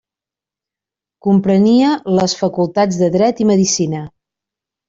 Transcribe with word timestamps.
Comprenia 1.27 1.91
les 2.21 2.35
Facultats 2.39 3.01
de 3.03 3.11
Dret 3.19 3.43
i 3.47 3.51
Medicina. 3.55 4.05